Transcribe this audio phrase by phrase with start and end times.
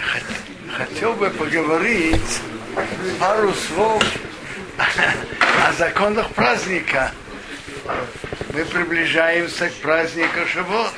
[0.00, 2.40] Хот- Хотел бы поговорить
[3.20, 4.02] пару слов
[4.78, 7.12] о законах праздника.
[8.54, 10.92] Мы приближаемся к празднику Шабот.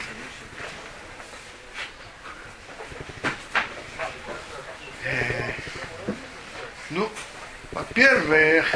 [5.05, 5.53] Э,
[6.91, 7.11] Ну,
[7.73, 8.67] во-первых,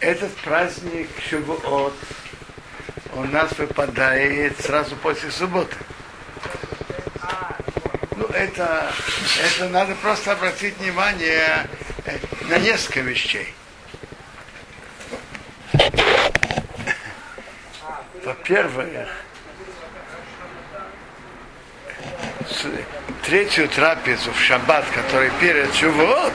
[0.00, 1.94] этот праздник Шабот
[3.12, 5.76] у нас выпадает сразу после субботы.
[8.34, 8.92] Это,
[9.44, 11.66] это надо просто обратить внимание
[12.04, 13.54] э, на несколько вещей.
[18.24, 19.08] Во-первых,
[23.24, 26.32] третью трапезу в шаббат, который перед Шивот,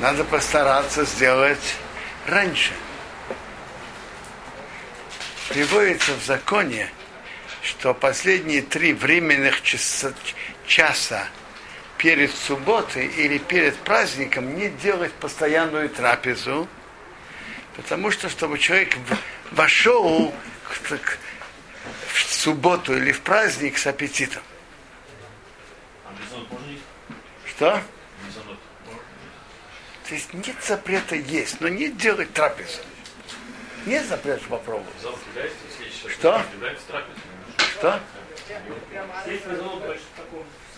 [0.00, 1.76] надо постараться сделать
[2.26, 2.72] раньше.
[5.48, 6.90] Приводится в законе,
[7.62, 10.12] что последние три временных часа,
[10.68, 11.26] часа
[11.96, 16.68] перед субботой или перед праздником не делать постоянную трапезу,
[17.76, 18.96] потому что чтобы человек
[19.50, 20.32] вошел
[22.06, 24.42] в субботу или в праздник с аппетитом.
[26.06, 26.84] А мезонот можно есть?
[27.46, 27.82] Что?
[30.08, 32.78] То есть нет запрета есть, но не делать трапезу.
[33.84, 34.94] Нет запрета попробовать.
[36.08, 36.42] Что?
[36.86, 37.20] трапезой.
[37.78, 38.00] Что?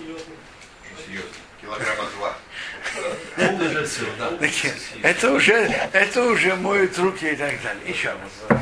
[0.01, 1.25] Серьезно.
[1.61, 2.37] Килограмма два.
[3.67, 4.31] Уже все, да.
[4.39, 5.53] Такие, Это уже,
[5.93, 7.83] это уже моют руки и так далее.
[7.87, 8.61] Еще раз.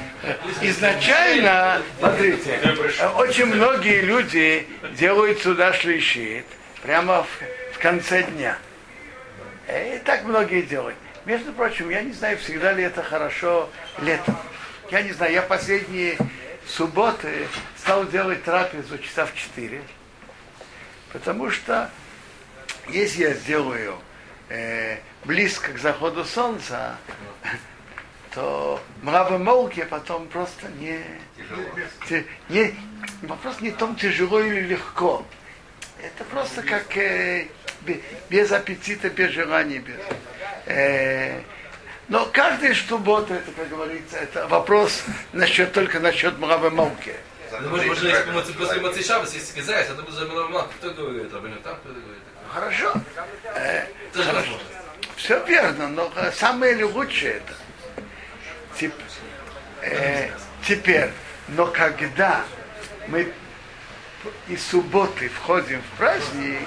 [0.61, 2.59] Изначально, смотрите,
[3.17, 4.67] очень многие люди
[4.97, 6.45] делают сюда шлищит
[6.83, 8.59] прямо в, в конце дня.
[9.69, 10.97] И так многие делают.
[11.25, 14.37] Между прочим, я не знаю, всегда ли это хорошо летом.
[14.91, 16.17] Я не знаю, я последние
[16.67, 19.83] субботы стал делать трапезу часа в 4.
[21.13, 21.91] Потому что
[22.89, 23.99] если я сделаю
[24.49, 26.97] э, близко к заходу солнца,
[28.35, 31.03] то мрава молки потом просто не,
[31.37, 32.25] Тяжело.
[32.49, 32.75] не
[33.23, 35.25] вопрос не в том, тяжело или легко.
[36.03, 37.49] Это просто как э,
[37.83, 38.01] бе-
[38.31, 39.79] без аппетита, без желания.
[39.79, 39.97] Без,
[40.67, 41.41] э,
[42.09, 47.13] но каждый суббота, это, как говорится, это вопрос насчет, только насчет мрава молки.
[47.13, 47.28] Зато
[47.61, 48.89] Ну, можно если правильно.
[48.89, 50.67] после Шабас, если сказать, это будет замеломан.
[50.79, 51.33] Кто говорит?
[51.33, 52.23] Рабинов там, кто говорит?
[52.53, 52.93] Хорошо.
[53.55, 54.59] Э, хорошо.
[55.17, 57.53] Все верно, но э, самое лучшее это?
[58.79, 58.95] Тип-
[59.83, 60.29] э,
[60.67, 61.11] теперь,
[61.49, 62.45] но когда
[63.09, 63.33] мы
[64.49, 66.61] из субботы входим в праздник,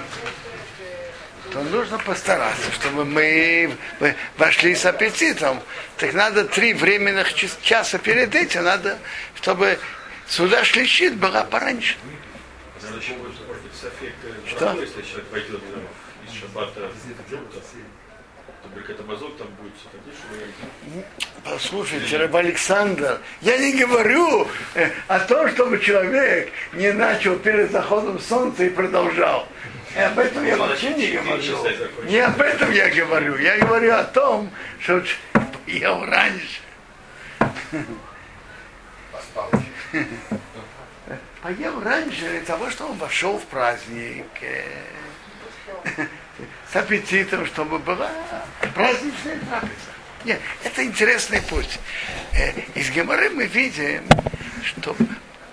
[1.52, 3.76] то нужно постараться, чтобы мы
[4.38, 5.60] вошли с аппетитом.
[5.98, 8.98] Так надо три временных час- часа перед этим, надо,
[9.36, 9.78] чтобы
[10.28, 11.96] сюда шлищит была пораньше.
[14.46, 14.72] Что?
[14.72, 15.60] если человек пойдет
[16.26, 16.90] из шаббата
[18.62, 18.82] чтобы
[21.44, 28.20] Послушайте, Раб Александр, я не говорю э, о том, чтобы человек не начал перед заходом
[28.20, 29.48] солнца и продолжал.
[29.96, 32.04] И об этом я вообще не говорю.
[32.04, 33.36] Не об этом я говорю.
[33.36, 34.50] Я говорю о том,
[34.80, 35.02] что
[35.66, 36.60] ел раньше.
[41.42, 44.26] Поел раньше того, что он вошел в праздник.
[46.72, 48.10] С аппетитом, чтобы была
[48.74, 49.92] праздничная трапеза.
[50.24, 51.78] Нет, это интересный путь.
[52.32, 54.04] Э, Из Геморы мы видим,
[54.64, 54.96] что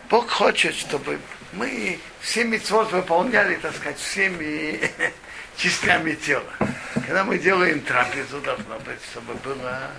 [0.09, 1.19] Бог хочет, чтобы
[1.53, 4.79] мы все митцвот выполняли, так сказать, всеми
[5.57, 6.45] частями тела.
[6.93, 9.89] Когда мы делаем трапезу, должно быть, чтобы было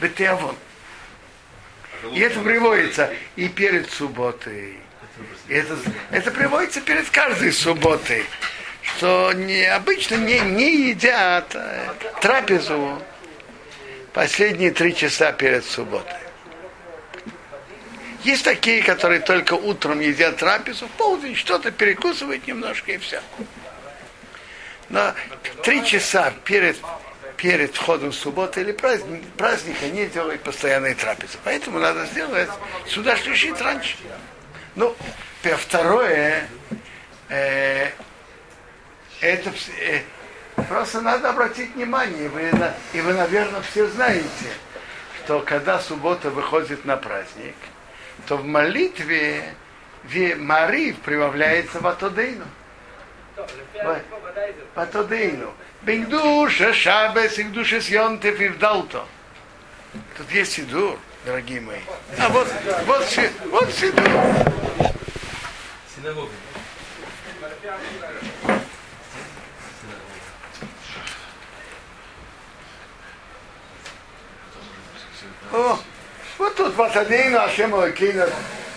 [0.00, 0.56] бетеавон.
[2.12, 4.76] И это приводится и перед субботой.
[5.48, 5.76] Это,
[6.10, 8.24] это приводится перед каждой субботой,
[8.82, 11.88] что не, обычно не, не едят э,
[12.20, 13.00] трапезу
[14.12, 16.16] последние три часа перед субботой.
[18.24, 23.20] Есть такие, которые только утром едят трапезу, в полдень что-то перекусывают немножко и все.
[24.88, 25.14] Но
[25.64, 26.76] три часа перед,
[27.36, 31.38] перед входом субботы или праздник, праздника не делают постоянные трапезы.
[31.44, 32.48] Поэтому надо сделать
[32.86, 33.96] сюда шлющит раньше.
[34.74, 34.94] Ну,
[35.42, 36.48] второе,
[37.28, 37.88] э,
[39.20, 40.00] это э,
[40.68, 42.50] просто надо обратить внимание, вы,
[42.92, 44.26] и вы, наверное, все знаете,
[45.24, 47.54] что когда суббота выходит на праздник,
[48.26, 49.54] то в молитве
[50.04, 52.44] ве- Марив прибавляется в Атодейну.
[54.74, 55.52] Патодейну.
[55.82, 59.04] Бендуша шабес и в душе съемтев и вдалто.
[60.16, 61.80] Тут есть сидур, дорогие мои.
[62.18, 62.48] А вот,
[62.86, 63.04] вот,
[63.50, 64.08] вот сидур.
[65.94, 66.30] Синагога.
[75.52, 75.78] О,
[76.38, 78.28] вот тут Ватадейну Ашем Лакейна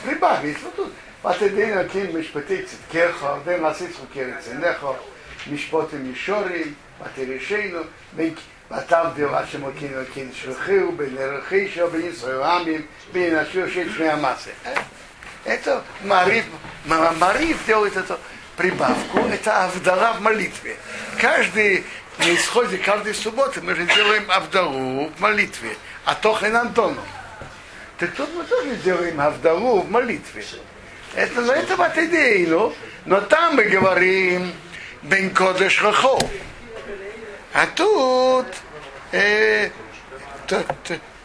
[0.03, 0.93] прибавить, вот тут.
[1.25, 4.95] Алакейну Мишпатей Циткеха, Дэн Асицу Кереценехо,
[5.47, 7.87] Мишпотем Мишорим, Ватерешейну,
[8.69, 14.53] Ватав Дел Ашем Алакейну Алакейну Шрухил, Бен Эрхейшо, Бен Исраамим, Бен Ашер Шеч Меамасе.
[15.45, 16.45] Это Мариф,
[16.85, 18.19] Мариф делает эту
[18.55, 20.77] прибавку, это Авдала в молитве.
[21.19, 21.85] Каждый
[22.19, 25.75] на исходе каждой субботы мы же делаем Авдалу в молитве,
[26.05, 27.01] а Тохен Антону.
[27.97, 30.45] Так тут мы тоже делаем Авдалу в молитве.
[31.15, 32.71] Это, ну, это идея,
[33.05, 34.53] но там мы говорим
[35.03, 36.19] Бен Кодеш Рахо.
[37.53, 38.47] А тут,
[39.13, 39.69] э,
[40.45, 40.65] тут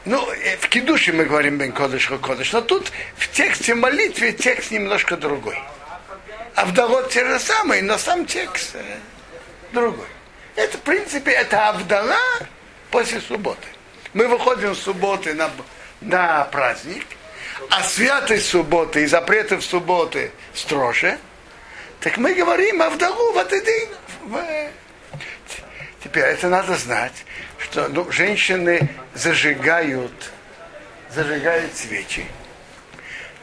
[0.04, 4.70] ну, э, в Кидуше мы говорим Бен Кодеш Кодеш, но тут в тексте молитвы текст
[4.70, 5.58] немножко другой.
[6.54, 8.98] А в Далот те же самые, но сам текст э,
[9.72, 10.06] другой.
[10.54, 12.20] Это, в принципе, это Авдала
[12.90, 13.66] после субботы.
[14.14, 15.50] Мы выходим с субботы на,
[16.00, 17.06] на праздник,
[17.68, 21.18] а святой субботы и запреты в субботы строже,
[22.00, 23.88] так мы говорим Авдалу в этот день.
[26.02, 27.24] Теперь это надо знать,
[27.58, 30.32] что ну, женщины зажигают,
[31.10, 32.24] зажигают свечи.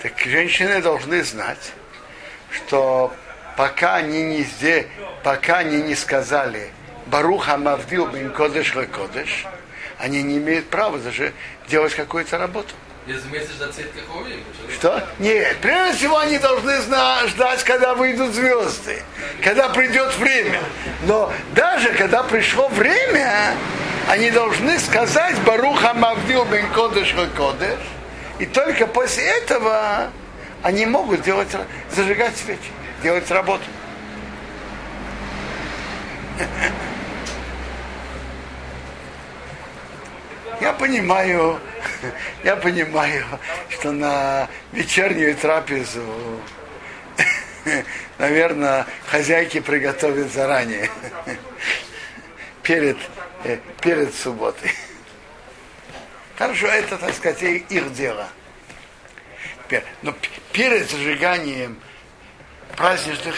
[0.01, 1.71] Так женщины должны знать,
[2.51, 3.13] что
[3.55, 4.85] пока они не здесь,
[5.23, 6.71] пока они не сказали
[7.05, 9.45] Баруха Мавдил Бен Кодеш Кодеш,
[9.99, 11.33] они не имеют права даже
[11.67, 12.73] делать какую-то работу.
[14.77, 15.01] Что?
[15.19, 16.81] Нет, прежде всего они должны
[17.27, 19.01] ждать, когда выйдут звезды,
[19.41, 20.59] когда придет время.
[21.03, 23.55] Но даже когда пришло время,
[24.09, 27.79] они должны сказать Баруха Мавдил Бен Кодеш Кодеш,
[28.39, 30.09] и только после этого
[30.63, 31.49] они могут делать,
[31.95, 32.71] зажигать свечи,
[33.03, 33.63] делать работу.
[40.59, 41.59] Я понимаю,
[42.43, 43.25] я понимаю,
[43.69, 46.03] что на вечернюю трапезу,
[48.17, 50.89] наверное, хозяйки приготовят заранее,
[52.63, 52.97] перед,
[53.43, 54.71] э, перед субботой.
[56.37, 58.27] Хорошо, это, так сказать, их дело.
[60.01, 60.13] Но
[60.53, 61.79] перед зажиганием
[62.75, 63.35] праздничных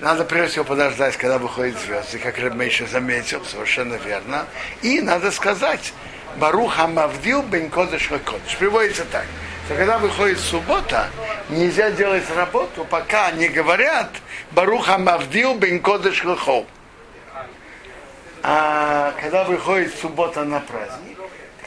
[0.00, 4.46] надо, прежде всего подождать, когда выходят звезды, как Рабмейша заметил, совершенно верно.
[4.82, 5.92] И надо сказать,
[6.36, 8.56] Баруха Мавдил Бен Кодыш Кодыш.
[8.58, 9.26] Приводится так,
[9.66, 11.08] что когда выходит суббота,
[11.50, 14.10] нельзя делать работу, пока не говорят
[14.52, 16.24] Баруха Мавдил Бен Кодыш
[18.42, 21.18] А когда выходит суббота на праздник,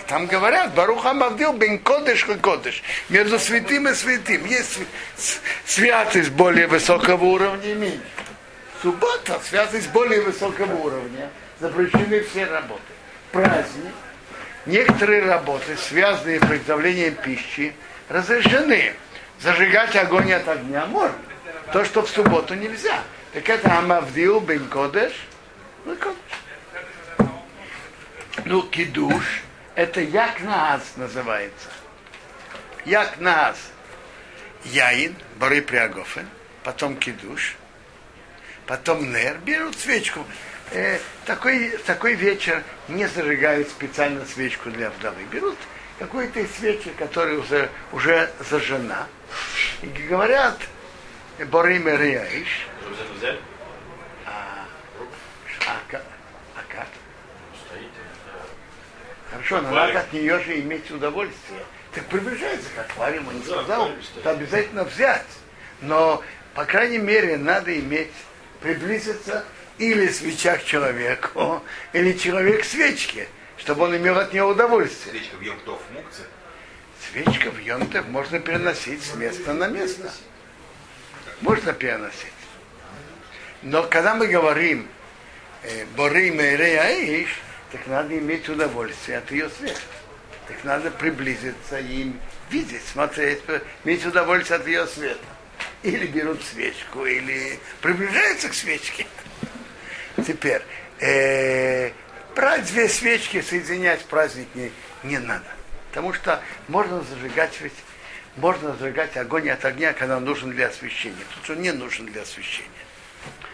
[0.08, 2.84] там говорят, Баруха Мавдил бен Кодыш и Кодыш.
[3.10, 4.46] Между святым и святым.
[4.46, 4.80] Есть
[5.66, 8.23] святость более высокого уровня и меньше.
[8.84, 11.30] Суббота, святость более высокого уровня.
[11.62, 12.82] Запрещены все работы.
[13.32, 13.94] Праздник.
[14.66, 17.74] Некоторые работы, связанные с приготовлением пищи,
[18.10, 18.94] разрешены.
[19.40, 21.16] Зажигать огонь от огня можно.
[21.72, 23.00] То, что в субботу нельзя.
[23.34, 25.14] Так это Амавдил бен Кодеш.
[25.86, 25.96] Ну.
[28.44, 29.44] Ну, кидуш
[29.76, 31.70] это якнаас называется.
[32.86, 33.58] Якнаас.
[34.66, 36.28] Яин, бары приагофен,
[36.64, 37.56] потом кидуш,
[38.68, 40.26] потом нер, берут свечку.
[40.72, 45.24] Э, такой, такой вечер не зажигают специально свечку для вдовы.
[45.32, 45.58] Берут
[46.00, 49.08] какой-то из свечи, которая уже, уже зажжена.
[49.82, 50.58] И говорят,
[51.40, 52.68] Борим Риаиш.
[54.26, 54.66] А,
[55.66, 55.78] а,
[59.34, 61.64] Хорошо, но надо от нее же иметь удовольствие.
[61.94, 63.90] Так приближается к аквариуму, не сказал,
[64.24, 65.26] то обязательно взять.
[65.82, 66.22] Но,
[66.54, 68.12] по крайней мере, надо иметь,
[68.64, 69.44] приблизиться
[69.78, 73.28] или свеча к человеку, или человек к свечке,
[73.58, 75.14] чтобы он имел от нее удовольствие.
[75.14, 76.22] Свечка в Йомтов мукце?
[77.12, 80.12] Свечка в Йомтов можно переносить с места на место.
[81.42, 82.34] Можно переносить.
[83.62, 84.88] Но когда мы говорим
[85.64, 87.28] э, Бори Мейрея
[87.72, 89.80] так надо иметь удовольствие от ее света.
[90.48, 93.42] Так надо приблизиться им, видеть, смотреть,
[93.84, 95.33] иметь удовольствие от ее света.
[95.84, 99.06] Или берут свечку, или приближаются к свечке.
[100.26, 100.62] Теперь,
[101.00, 101.92] э,
[102.36, 104.72] брать две свечки, соединять праздник не,
[105.04, 105.46] не надо.
[105.90, 107.74] Потому что можно зажигать ведь
[108.38, 111.24] можно зажигать огонь от огня, когда он нужен для освещения.
[111.36, 112.70] Тут он не нужен для освещения.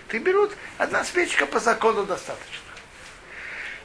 [0.08, 2.70] Ты берут, одна свечка по закону достаточно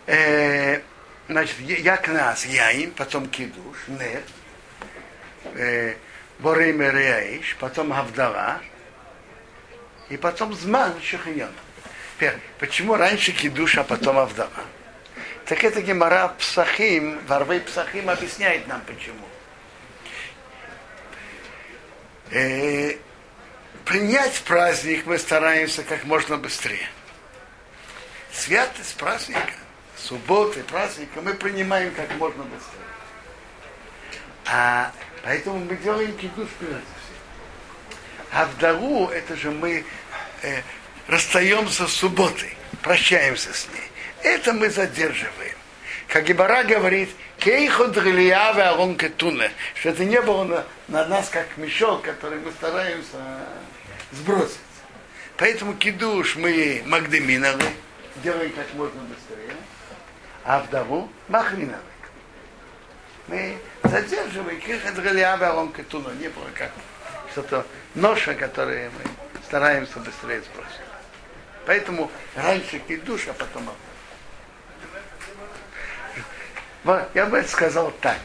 [0.07, 0.81] э,
[1.29, 4.23] значит, якнас яин, потом кидуш, нер,
[5.55, 5.95] э,
[6.38, 8.61] бориме реаиш, потом авдала,
[10.09, 11.53] и потом зман шахион.
[12.59, 14.50] Почему раньше кидуш, а потом авдала?
[15.47, 19.26] Так это Гемара Псахим, Варвей Псахим объясняет нам почему.
[22.31, 22.97] э,
[23.85, 26.88] принять праздник мы стараемся как можно быстрее.
[28.33, 29.53] Святость праздника,
[29.97, 32.81] субботы, праздника мы принимаем как можно быстрее.
[34.47, 34.93] А
[35.25, 37.14] поэтому мы делаем кидуш прежде всего.
[38.33, 39.85] А в дару это же мы
[40.43, 40.61] э,
[41.09, 43.90] расстаемся с субботой, прощаемся с ней.
[44.23, 45.57] Это мы задерживаем.
[46.09, 51.57] Как Ибара говорит, кейху дрилияве арон кетуне, что это не было на, на нас как
[51.57, 53.19] мешок, который мы стараемся
[54.12, 54.59] сбросить.
[55.37, 57.64] Поэтому кидуш мы магдеминовы,
[58.23, 59.57] делаем как можно быстрее,
[60.45, 61.78] а вдову махриновы.
[63.26, 63.57] Мы
[63.95, 66.73] задерживаем кейху дрилияве арон кетуне, не было как
[67.31, 69.01] что-то ноша, которое мы
[69.47, 70.81] стараемся быстрее сбросить.
[71.67, 73.71] Поэтому раньше кидуш, а потом.
[77.15, 78.19] Я бы сказал так.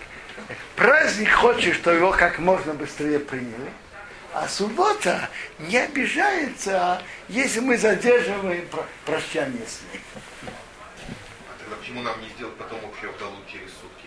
[0.76, 3.72] Праздник хочет, чтобы его как можно быстрее приняли.
[4.34, 8.68] А суббота не обижается, если мы задерживаем
[9.06, 10.02] прощание с ней.
[10.46, 13.99] А тогда почему нам не сделать потом общую вдалу через сутки?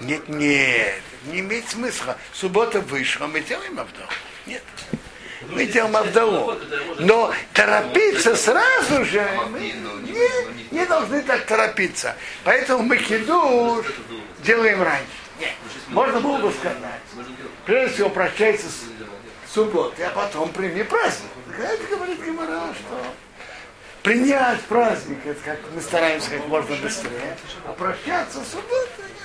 [0.00, 2.16] Не нет, нет, не имеет смысла.
[2.32, 4.08] Суббота вышла, мы делаем Авдалу.
[4.46, 4.62] Нет.
[5.50, 6.54] Мы делаем Авдалу.
[6.98, 12.16] Но торопиться сразу же мы не, не должны так торопиться.
[12.44, 13.86] Поэтому мы кидуш
[14.42, 15.06] делаем раньше.
[15.40, 15.54] Нет.
[15.88, 17.00] Можно было бы сказать.
[17.64, 21.30] Прежде всего прощается с субботы, а потом прими праздник.
[21.58, 23.02] Это говорит Гимара, что
[24.02, 27.36] принять праздник, это как мы стараемся как можно быстрее,
[27.66, 29.15] а прощаться с субботой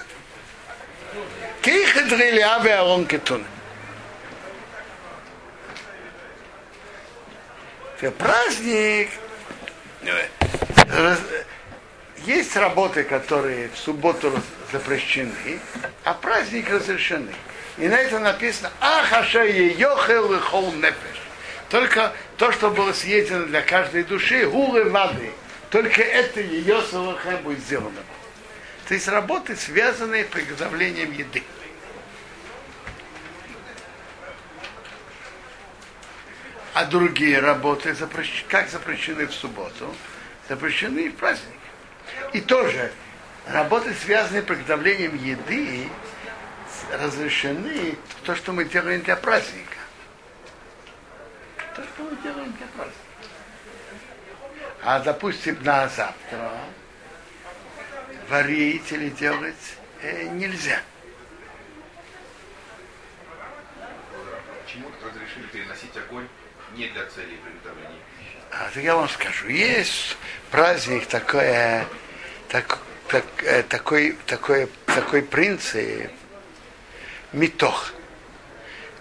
[2.09, 3.45] дрели аве арон кетуна.
[8.17, 9.09] праздник,
[12.25, 14.31] есть работы, которые в субботу
[14.71, 15.59] запрещены,
[16.03, 17.31] а праздник разрешены.
[17.77, 21.21] И на это написано Ахаша Йохел и Хол Нефеш.
[21.69, 25.31] Только то, что было съедено для каждой души, гулы воды.
[25.69, 28.01] Только это ее салаха будет сделано.
[28.91, 31.41] То есть работы, связанные с приготовлением еды.
[36.73, 37.95] а другие работы
[38.49, 39.95] как запрещены в субботу,
[40.49, 41.61] запрещены и в праздник.
[42.33, 42.91] И тоже
[43.47, 45.87] работы, связанные с приготовлением еды,
[46.91, 49.77] разрешены то, что мы делаем для праздника.
[51.77, 52.99] То, что мы делаем для праздника.
[54.83, 56.51] А, допустим, на завтра
[58.31, 60.79] варить или делать э, нельзя.
[64.63, 66.27] Почему разрешили переносить огонь
[66.73, 68.37] не для целей приготовления пищи.
[68.51, 70.17] А, так я вам скажу, есть
[70.49, 71.83] праздник такой,
[72.47, 76.09] так, так, э, такой, такой, такой принцип,
[77.33, 77.93] митох.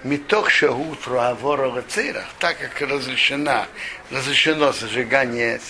[0.03, 3.67] Митох шагутру авора цирах, так как разрешено,
[4.11, 5.61] разрешено зажигание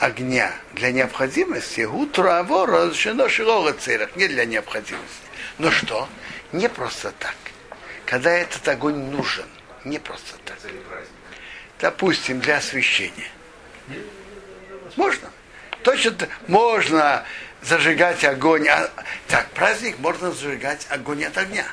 [0.00, 5.28] огня для необходимости, утру авора разрешено широга цирах, не для необходимости.
[5.58, 6.08] Но что?
[6.52, 7.36] Не просто так.
[8.06, 9.44] Когда этот огонь нужен,
[9.84, 10.58] не просто так.
[11.78, 13.28] Допустим, для освещения.
[14.96, 15.30] Можно.
[15.82, 16.14] Точно
[16.48, 17.24] можно
[17.62, 18.68] зажигать огонь.
[18.68, 18.90] А,
[19.28, 21.66] так, праздник можно зажигать огонь от огня.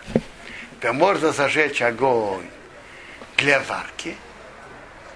[0.83, 2.45] Можно зажечь огонь
[3.37, 4.15] для варки,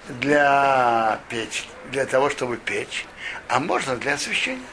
[0.08, 3.06] для печи, для того, чтобы печь,
[3.48, 4.66] а можно для освещения.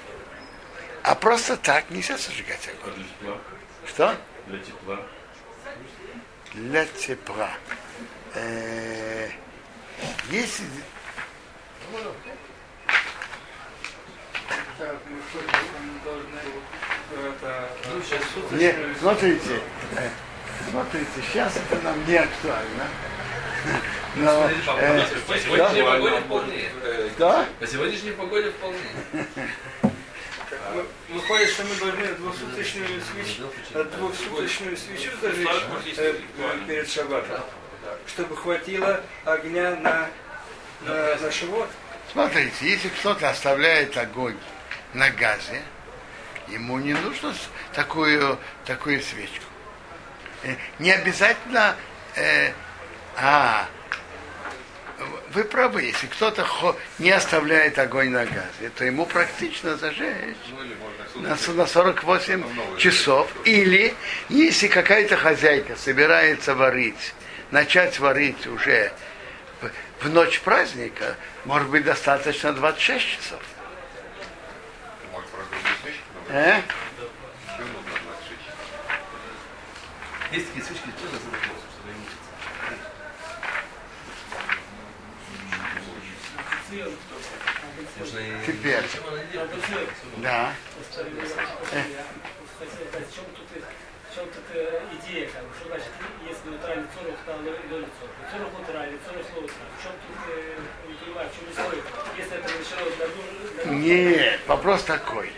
[1.03, 2.93] А просто так нельзя зажигать огонь.
[2.95, 3.38] Для тепла.
[3.88, 4.15] Что?
[4.48, 5.00] Для тепла.
[6.53, 7.50] Для тепла
[8.36, 9.29] э,
[10.29, 10.63] если
[18.51, 19.62] не, смотрите,
[19.98, 20.09] э,
[20.69, 22.88] смотрите, сейчас это нам не актуально.
[24.15, 26.69] Но, э, По сегодняшней погоде вполне.
[27.17, 27.45] да?
[27.59, 28.79] По сегодняшней погоде вполне.
[30.73, 33.51] Мы- Выходит, что мы должны двухсуточную свечу,
[33.97, 35.47] двухсуточную свечу зажечь
[35.97, 36.15] э,
[36.67, 37.41] перед шаббатом,
[38.07, 40.07] чтобы хватило огня на,
[40.81, 41.69] на, на шивот.
[42.11, 44.37] Смотрите, если кто-то оставляет огонь
[44.93, 45.61] на газе,
[46.47, 47.33] ему не нужно
[47.73, 49.45] такую, такую свечку.
[50.43, 51.75] Э, Не обязательно,
[52.15, 52.51] э,
[53.17, 53.67] а,
[55.33, 56.48] вы правы, если кто-то
[56.98, 60.36] не оставляет огонь на газе, то ему практично зажечь
[61.13, 61.51] Ну на, сутки.
[61.51, 63.31] с- на 48 часов.
[63.45, 63.93] Или,
[64.29, 67.13] если какая-то хозяйка собирается варить,
[67.51, 68.91] начать варить уже
[69.62, 69.69] в,
[70.05, 73.41] в ночь праздника, может быть, достаточно 26 часов.
[75.12, 76.48] Может, просто другую свечку добавить?
[76.48, 76.62] Э?
[77.57, 78.39] 26.
[80.31, 81.59] Есть такие свечки, тоже за вопрос.
[86.71, 88.45] Можно и...
[88.45, 88.83] Теперь.
[90.17, 90.53] Да.
[90.79, 90.95] В
[93.15, 93.47] чем тут,
[94.09, 95.88] в чем тут э, идея, как бы, что значит,
[96.27, 96.85] если нейтральный
[97.69, 98.13] долей цорох?
[98.31, 101.83] Цорох нейтральный, цорох слово В чем тут, э, не понимаю, в чем история?
[102.17, 102.95] Если это началось
[103.65, 105.31] дур- Нет, вопрос такой.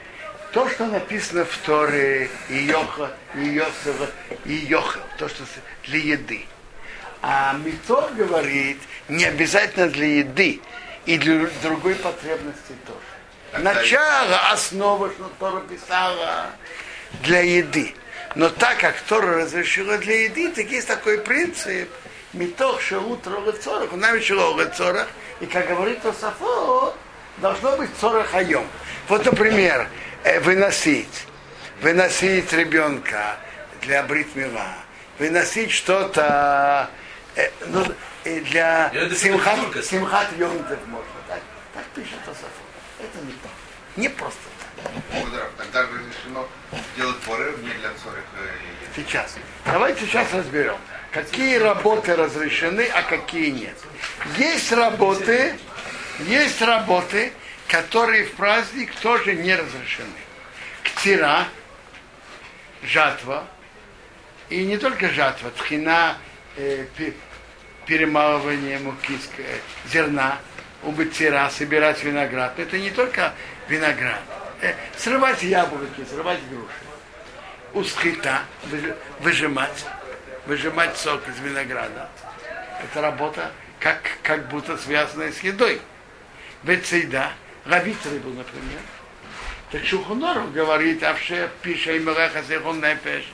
[0.52, 4.10] То, что написано в Торе и Йоха, и Йосева,
[4.44, 5.44] и Йохел, то, что
[5.86, 6.46] для еды.
[7.22, 10.60] А Митор говорит, не обязательно для еды,
[11.06, 13.64] и для другой потребности тоже.
[13.64, 16.48] Начало, основа, что Тора писала
[17.24, 17.94] для еды.
[18.36, 21.90] Но так как Тора разрешила для еды, так есть такой принцип,
[22.34, 25.08] Митох шелут рогат цорах, нам еще рогат цорах,
[25.42, 26.96] и как говорит Тософот,
[27.38, 28.66] должно быть цорах айом.
[29.10, 29.90] Вот, например,
[30.24, 31.26] э, выносить,
[31.82, 33.36] выносить ребенка
[33.82, 34.68] для бритмила,
[35.20, 36.90] выносить что-то
[37.36, 37.86] э, ну,
[38.24, 41.12] э, для симхат, симхат йомтов можно.
[41.28, 41.42] Так,
[41.74, 42.50] так пишет Тософот.
[43.00, 43.52] Это не так.
[43.96, 44.92] Не просто так.
[45.58, 46.48] Тогда разрешено
[46.96, 48.24] делать порыв не для цорих
[48.96, 49.36] Сейчас.
[49.66, 50.78] Давайте сейчас разберем,
[51.12, 53.78] какие работы разрешены, а какие нет.
[54.38, 55.58] Есть работы,
[56.20, 57.32] есть работы,
[57.68, 60.10] которые в праздник тоже не разрешены.
[60.84, 61.48] Ктира,
[62.84, 63.46] жатва,
[64.50, 66.18] и не только жатва, тхина,
[66.58, 66.86] э,
[67.92, 69.58] перемалывание муки, э,
[69.92, 70.38] зерна,
[70.82, 72.58] убытира, собирать виноград.
[72.58, 73.34] Это не только
[73.68, 74.22] виноград.
[74.62, 76.72] Э, срывать яблоки, срывать груши
[78.72, 79.86] выжи- выжимать,
[80.46, 82.10] выжимать сок из винограда.
[82.82, 85.82] Это работа как, как будто связанная с едой.
[86.64, 87.34] Вецейда,
[87.66, 88.80] ловить рыбу, например.
[89.70, 93.26] Так Шухуноров говорит, авше пиша и.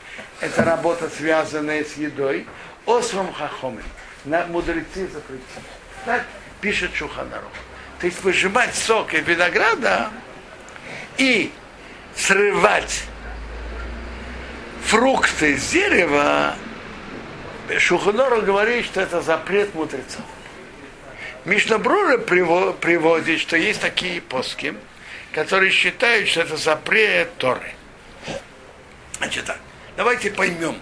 [0.41, 2.47] Это работа, связанная с едой.
[2.87, 3.83] Осром хахомим.
[4.27, 5.63] На мудрецы запретили.
[6.05, 6.25] Так
[6.59, 7.51] пишет Шуханаров.
[7.99, 10.09] То есть выжимать сок из винограда
[11.17, 11.51] и
[12.13, 13.05] срывать
[14.83, 16.55] фрукты с дерева,
[17.79, 20.21] Шуханору говорит, что это запрет мудрецов.
[21.45, 24.75] Мишнабрура приводит, что есть такие поски,
[25.31, 27.73] которые считают, что это запрет Торы.
[29.19, 29.59] Значит так,
[29.95, 30.75] давайте поймем.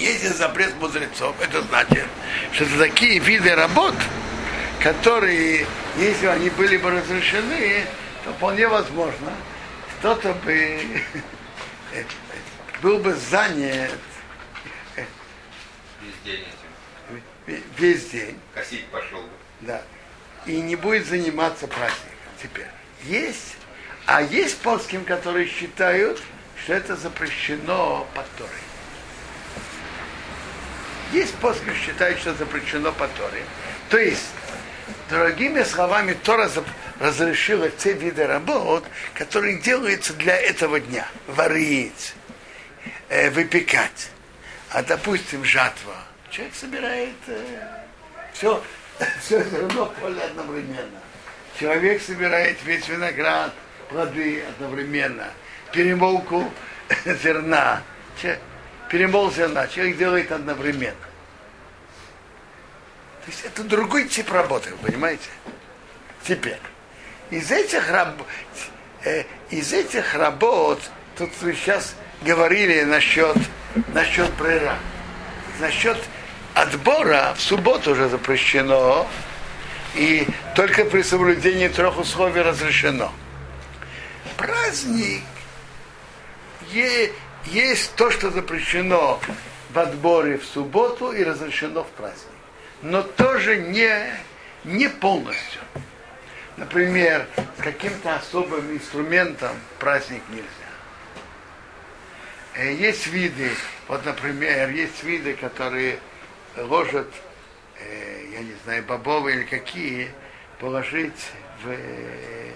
[0.00, 2.06] Если запрет мудрецов, это значит,
[2.52, 3.94] что это такие виды работ,
[4.82, 5.66] которые,
[5.98, 7.84] если они были бы разрешены,
[8.24, 9.32] то вполне возможно,
[9.98, 10.80] кто-то бы
[12.82, 13.90] был бы занят
[16.00, 17.22] Весь день этим.
[17.46, 19.28] ве- весь день, Косить пошел бы.
[19.60, 19.82] да,
[20.46, 22.08] и не будет заниматься праздником
[22.42, 22.68] теперь.
[23.04, 23.56] Есть,
[24.06, 26.22] а есть плоским, которые считают,
[26.64, 28.50] что это запрещено под Торой.
[31.12, 33.42] Есть плоским, считают, что запрещено по Торе.
[33.88, 34.30] То есть,
[35.08, 36.48] другими словами, Тора
[37.00, 41.06] разрешила те виды работ, которые делаются для этого дня.
[41.26, 42.14] Варить,
[43.08, 44.10] э, выпекать.
[44.70, 45.96] А, допустим, жатва.
[46.30, 47.16] Человек собирает
[48.32, 48.62] все,
[49.20, 51.00] все зерно поле одновременно.
[51.58, 53.52] Человек собирает весь виноград,
[53.88, 55.26] плоды одновременно.
[55.72, 56.52] Перемолку
[57.04, 57.82] зерна.
[58.22, 58.38] Че-
[58.90, 59.68] Перемол зерна.
[59.68, 60.96] Человек делает одновременно.
[63.24, 65.28] То есть это другой тип работы, вы понимаете?
[66.26, 66.58] Теперь.
[67.30, 68.20] Из этих, раб...
[69.04, 70.80] э, из этих работ,
[71.16, 73.36] тут вы сейчас говорили насчет,
[73.94, 74.76] насчет прера.
[75.60, 75.98] Насчет
[76.54, 79.06] отбора в субботу уже запрещено,
[79.94, 80.26] и
[80.56, 83.12] только при соблюдении трех условий разрешено.
[84.36, 85.22] Праздник
[86.72, 87.12] е-
[87.46, 89.20] есть то, что запрещено
[89.70, 92.26] в отборе в субботу и разрешено в праздник.
[92.82, 94.12] Но тоже не,
[94.64, 95.60] не полностью.
[96.56, 97.26] Например,
[97.58, 100.46] с каким-то особым инструментом праздник нельзя.
[102.54, 103.50] Э, Есть виды,
[103.88, 105.98] вот, например, есть виды, которые
[106.56, 107.08] ложат,
[107.78, 110.10] э, я не знаю, бобовые или какие,
[110.58, 111.30] положить
[111.62, 112.50] в э,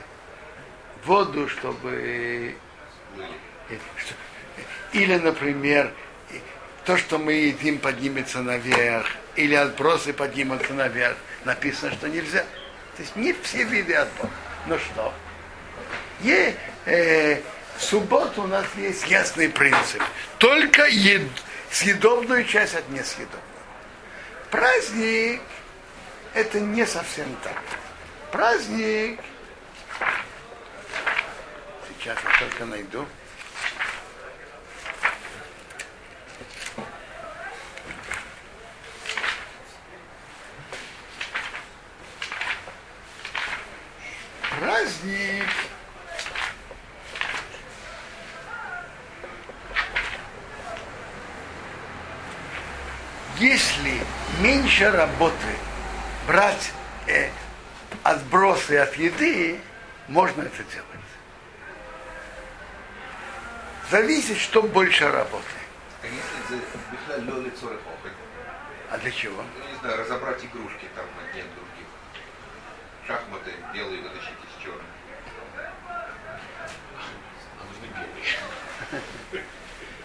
[1.04, 2.54] воду, чтобы
[3.96, 4.14] что-
[4.94, 5.92] или, например,
[6.86, 12.44] то, что мы едим, поднимется наверх, или отбросы поднимутся наверх, написано, что нельзя.
[12.96, 14.30] То есть не все виды отбора.
[14.66, 15.12] Ну что?
[16.20, 16.54] Е,
[16.86, 17.40] э,
[17.76, 20.02] в субботу у нас есть ясный принцип.
[20.38, 21.22] Только ед,
[21.70, 23.42] съедобную часть от несъедобного.
[24.50, 25.40] Праздник
[26.34, 27.60] это не совсем так.
[28.30, 29.18] Праздник
[32.04, 33.06] Сейчас я только найду.
[45.04, 45.44] возник.
[53.38, 54.00] Если
[54.40, 55.34] меньше работы
[56.26, 56.72] брать
[57.06, 57.30] э,
[58.02, 59.60] отбросы от еды,
[60.08, 60.88] можно это делать.
[63.90, 65.44] Зависит, что больше работы.
[68.90, 69.42] А для чего?
[69.42, 71.86] Ну, не знаю, разобрать игрушки там один других.
[73.06, 74.43] Шахматы белые вытащить
[78.20, 79.02] из черных.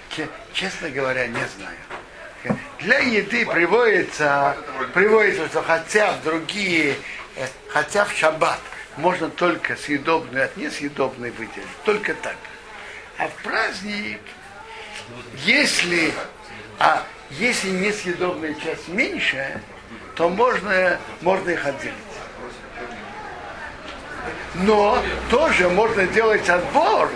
[0.09, 2.57] Че- Честно говоря, не знаю.
[2.79, 4.55] Для еды приводится,
[4.93, 6.95] приводится, что хотя в другие,
[7.35, 8.59] э, хотя в шаббат
[8.97, 12.35] можно только съедобные от несъедобной выделить, только так.
[13.17, 14.21] А в праздник,
[15.43, 16.13] если,
[16.79, 19.61] а если несъедобная часть меньше,
[20.15, 21.93] то можно, можно их отделить.
[24.55, 27.09] Но тоже можно делать отбор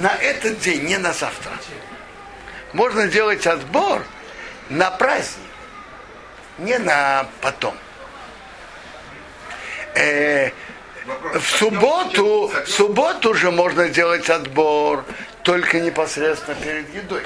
[0.00, 1.52] на этот день, не на завтра.
[2.72, 4.02] Можно делать отбор
[4.68, 5.44] на праздник,
[6.58, 7.74] не на потом.
[9.94, 10.50] Э,
[11.34, 15.04] в субботу, в субботу уже можно делать отбор
[15.42, 17.22] только непосредственно перед едой.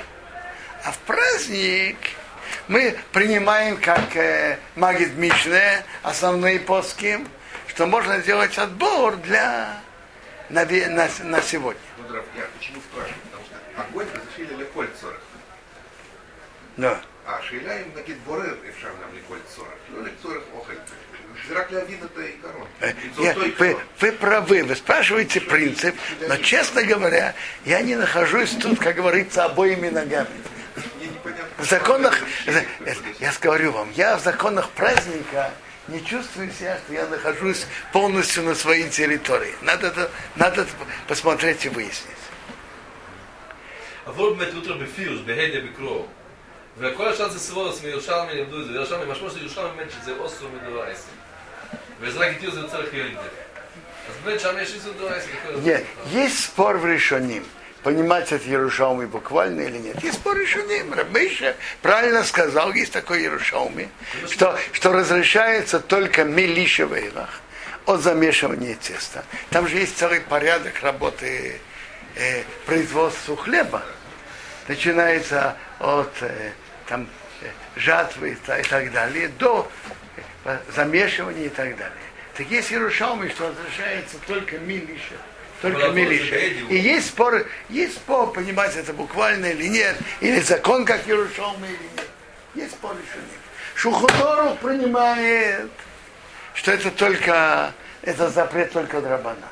[0.85, 1.97] А в праздник
[2.69, 7.21] мы принимаем как э, Магид Мишне, основные поски,
[7.75, 9.81] что можно сделать отбор для
[10.51, 11.81] на, на, на сегодня.
[11.97, 13.21] Ну, я почему спрашиваю?
[13.25, 15.21] Потому что огонь разрешили Леколь 40.
[16.77, 17.01] Да.
[17.25, 19.69] А Шейляем нагид Борер и Шам нам Леколь 40.
[19.89, 20.79] Ну, Леколь 40 охоль.
[23.19, 25.97] Я, вы, вы правы, вы спрашиваете принцип,
[26.29, 30.29] но, честно говоря, я не нахожусь тут, как говорится, обоими ногами.
[31.59, 32.21] В законах,
[33.19, 35.51] я говорю вам, я в законах праздника
[35.88, 39.54] не чувствую себя, что я нахожусь полностью на своей территории.
[39.62, 40.72] Надо это, надо это
[41.08, 42.16] посмотреть и выяснить.
[44.08, 46.06] אבל באמת אוטרו בפיוס, בהדיה בקרוא.
[46.78, 50.46] וכל השאר זה סבורס מירושלמי לימדו את זה, ירושלמי, משמעו של ירושלמי באמת שזה אוסו
[50.50, 51.02] מדור העשר.
[52.00, 53.22] וזה רק איתי זה יוצא לך יונטר.
[54.10, 55.32] אז באמת שם יש איזו דור העשר.
[55.66, 57.42] Нет, есть спор в решении.
[57.83, 60.03] Понимать это Ярушалми буквально или нет.
[60.05, 60.93] Есть спор решеним.
[60.95, 63.89] Рабейша правильно сказал, есть такой Ярушалми,
[64.31, 67.41] что, что разрешается только мелиша вейлах
[67.87, 69.25] от замешивания теста.
[69.51, 71.61] Там же есть целый порядок работы
[72.15, 73.83] э, производства хлеба.
[74.69, 76.53] Начинается от э,
[76.87, 77.09] там,
[77.41, 79.69] э, жатвы и та- и так далее до
[80.45, 81.99] э, замешивания и так далее.
[82.37, 85.17] Так есть Иерушалми, что разрешается только милиша.
[85.63, 86.69] Только Эдиу.
[86.69, 91.89] И есть спор, есть спор, понимаете, это буквально или нет, или закон как Иерушалми или
[91.97, 92.09] нет.
[92.55, 93.39] Есть спор решений.
[93.75, 95.71] Шухутору принимает,
[96.55, 97.73] что это только,
[98.03, 99.49] это запрет только драбана.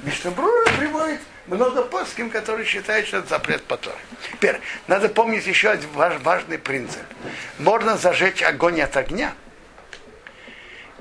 [0.00, 3.98] Мишнабрура приводит много поским, которые считают, что это запрет по Торе.
[4.32, 7.02] Теперь, надо помнить еще один важ- важный принцип.
[7.58, 9.34] Можно зажечь огонь от огня,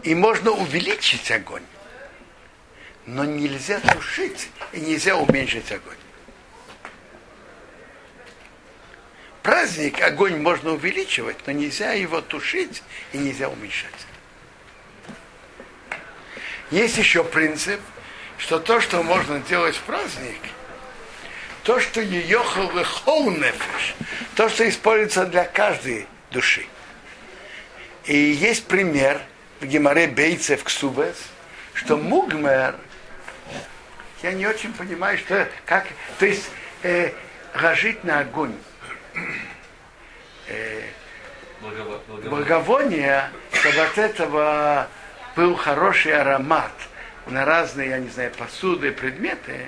[0.03, 1.63] и можно увеличить огонь,
[3.09, 5.95] но нельзя тушить и нельзя уменьшить огонь.
[9.41, 13.89] Праздник огонь можно увеличивать, но нельзя его тушить и нельзя уменьшать.
[16.69, 17.79] Есть еще принцип,
[18.37, 20.39] что то, что можно делать в праздник,
[21.63, 23.95] то, что ее нефеш,
[24.35, 26.65] то, что используется для каждой души.
[28.05, 29.19] И есть пример
[29.61, 31.17] в Геморе Бейцев Ксубес,
[31.73, 32.75] что мугмер,
[34.21, 36.49] я не очень понимаю, что как, то есть
[36.83, 37.11] э,
[37.61, 38.55] ложить на огонь
[40.47, 40.81] э,
[42.23, 44.87] благовония, чтобы от этого
[45.35, 46.71] был хороший аромат
[47.27, 49.67] на разные, я не знаю, посуды, предметы,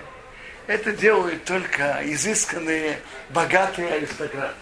[0.68, 4.56] это делают только изысканные, богатые аристократы.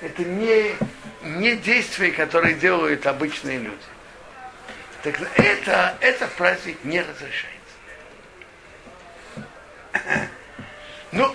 [0.00, 0.74] Это не,
[1.22, 3.76] не действия, которые делают обычные люди.
[5.02, 7.57] Так это, это праздник не разрешается.
[11.12, 11.34] Ну,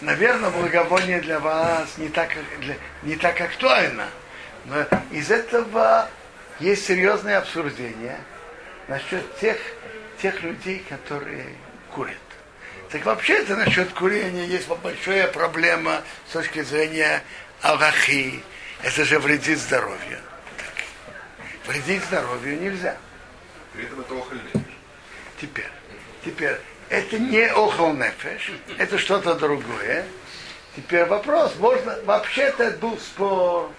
[0.00, 4.06] наверное, благовоние для вас не так, для- не так актуально.
[4.66, 6.08] Но из этого
[6.60, 8.18] есть серьезное обсуждение
[8.86, 9.58] насчет тех,
[10.20, 11.46] тех людей, которые
[11.92, 12.16] курят.
[12.90, 17.22] Так вообще-то насчет курения есть большая проблема с точки зрения
[17.62, 18.42] аллахи.
[18.82, 20.18] Это же вредит здоровью.
[20.58, 20.74] Так,
[21.66, 22.96] вредить здоровью нельзя.
[23.72, 24.62] При этом это охоль нефеш.
[25.40, 25.70] Теперь,
[26.24, 26.58] теперь,
[26.92, 30.04] это не охол нефеш, это что-то другое.
[30.76, 33.70] Теперь вопрос, можно, вообще-то был спор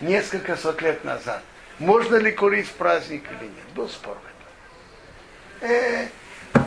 [0.00, 1.42] несколько сот лет назад.
[1.80, 3.74] Можно ли курить в праздник или нет?
[3.74, 5.72] Был спор в этом.
[5.72, 6.08] Э,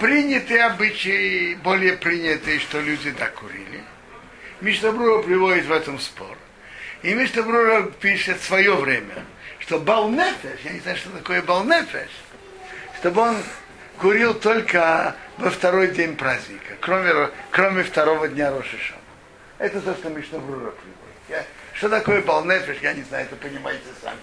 [0.01, 3.83] приняты обычаи, более принятые, что люди докурили.
[4.59, 6.37] Мишнабрура приводит в этом спор.
[7.03, 9.23] И Мишнабрура пишет свое время,
[9.59, 12.09] что Балнефеш, я не знаю, что такое Балнефеш,
[12.99, 13.37] чтобы он
[14.03, 18.99] курил только во второй день праздника, кроме, кроме второго дня Рошишона.
[19.59, 21.29] Это то, что Мишнабрура приводит.
[21.29, 24.17] Я, что такое Балнефеш, я не знаю, это понимаете сами.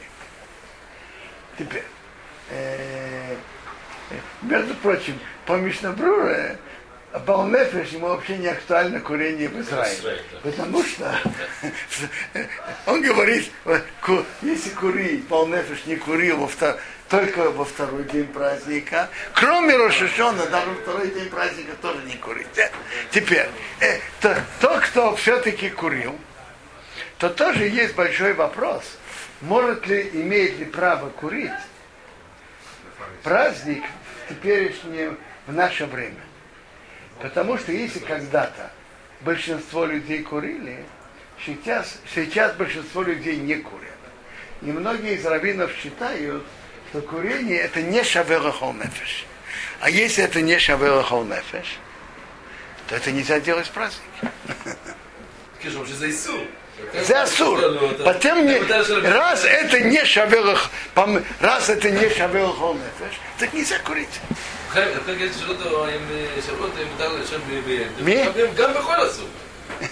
[1.59, 1.85] Теперь,
[2.51, 3.37] э,
[4.43, 6.59] между прочим, по Мишнабруре
[7.13, 10.23] Балнефеш ему вообще не актуально курение в Израиле.
[10.43, 11.13] Потому что
[12.87, 13.51] он говорит,
[14.43, 16.77] если курить, Балнефеш не курил во втор...
[17.09, 22.47] только во второй день праздника, кроме Рошишона, даже второй день праздника тоже не курить.
[23.11, 23.49] Теперь,
[23.81, 26.17] э, то, то, кто все-таки курил,
[27.19, 28.85] то тоже есть большой вопрос,
[29.41, 31.51] может ли, имеет ли право курить
[33.25, 33.83] праздник
[34.25, 35.19] в теперешнем,
[35.49, 36.21] в наше время.
[37.21, 38.71] Потому что если когда-то
[39.21, 40.85] большинство людей курили,
[41.45, 43.91] сейчас, сейчас большинство людей не курят.
[44.63, 46.45] И многие из раввинов считают,
[46.89, 49.27] что курение это не шавела нефеш.
[49.81, 51.79] А если это не шавела нефеш,
[52.89, 54.03] то это нельзя делать в праздник.
[57.07, 57.61] За асур.
[58.05, 60.71] Потом не, раз это не шавелах,
[61.41, 64.21] раз это не шавелах нефеш, так нельзя курить.
[68.00, 68.24] מי?
[68.56, 69.30] גם בכל הסוג.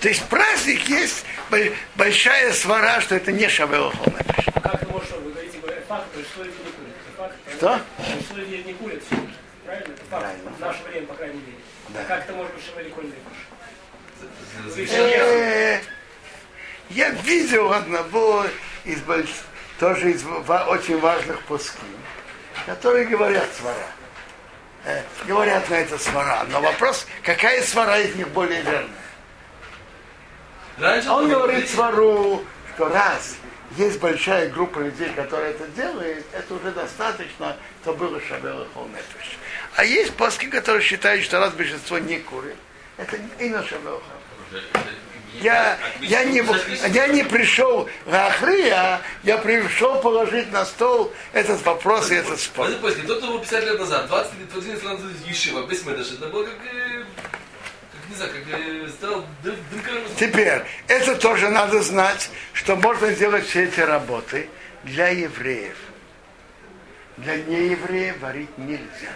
[0.00, 1.24] То есть праздник есть
[1.96, 4.12] большая свара, что это не шавелохол
[4.62, 6.96] Как ты можешь, вы говорите, факт, что люди не курят.
[7.16, 7.80] Факт, Что?
[8.24, 9.16] Что люди не курят все.
[9.64, 9.92] Правильно?
[9.92, 10.26] Это факт.
[10.56, 11.58] В наше время, по крайней мере.
[11.88, 12.04] Да.
[12.04, 13.06] Как это может быть шавеликоль
[14.90, 15.80] Э,
[16.90, 18.46] Я видел одного
[18.84, 19.44] из больших,
[19.79, 21.81] тоже из очень важных пускин,
[22.65, 23.87] которые говорят свара.
[24.85, 26.43] Э, Говорят на это свара.
[26.49, 28.89] Но вопрос, какая свара из них более верная?
[30.77, 32.43] Раньше Он было- говорит свару,
[32.75, 33.35] что раз
[33.77, 39.37] есть большая группа людей, которые это делают, это уже достаточно, то было шабела холнефиш.
[39.75, 42.55] А есть плоски, которые считают, что раз большинство не курит,
[42.97, 44.01] это и на шабела
[45.41, 46.43] я, я, не,
[46.93, 52.39] я не пришел в Ахри, а я пришел положить на стол этот вопрос и этот
[52.39, 52.67] спор.
[52.67, 55.85] Подожди, подожди, тот, кто был 50 лет назад, 20 лет, 11 лет назад Ешива, без
[55.85, 57.03] Медаш, это было как, э,
[57.91, 59.25] как, не знаю, как э, стал.
[60.19, 64.49] Теперь, это тоже надо знать, что можно сделать все эти работы
[64.83, 65.77] для евреев.
[67.17, 69.13] Для неевреев варить нельзя.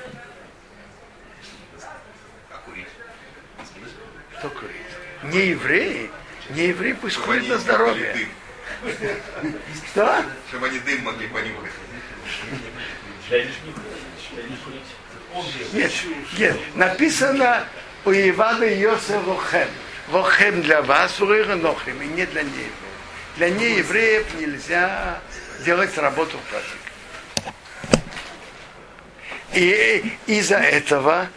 [2.52, 2.88] А курить?
[4.40, 4.87] Что курить?
[5.24, 6.10] Не евреи,
[6.50, 8.28] не евреи пусть Чтобы они на здоровье.
[9.92, 10.24] Что?
[10.50, 11.72] Чтобы они дым могли понюхать.
[15.74, 15.92] Нет,
[16.38, 17.66] нет, написано
[18.06, 19.68] у Ивана Йосеф Вохем.
[20.08, 21.20] Вохем для вас,
[21.56, 22.72] Нохрим, и не для неевреев.
[23.36, 25.20] Для неевреев нельзя
[25.66, 26.80] делать работу в праздник.
[29.54, 31.28] И из-за этого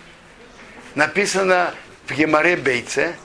[0.95, 1.75] написано
[2.07, 3.17] в Гемаре Бейце,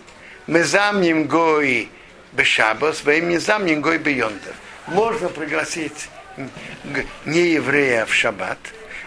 [0.48, 1.90] мы замним гой
[2.34, 4.54] бешабос, мы не замним гой бейондер.
[4.88, 6.10] Можно пригласить
[7.26, 8.60] нееврея в шаббат,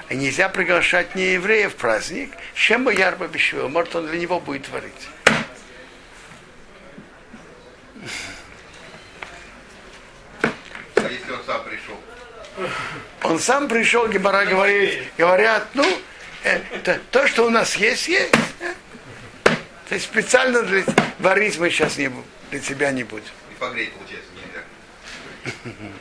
[0.09, 4.65] а нельзя приглашать нееврея в праздник, чем бы ярба бешвил, может он для него будет
[4.65, 5.09] творить.
[10.97, 12.01] А если он сам пришел?
[13.23, 15.87] Он сам пришел, Гемора говорит, говорят, ну,
[16.43, 18.35] э, то, то, что у нас есть, есть.
[19.89, 20.85] То есть специально для,
[21.19, 22.11] варить мы сейчас не,
[22.51, 23.25] для тебя не будем.
[23.51, 25.99] И погреть, получается, нельзя.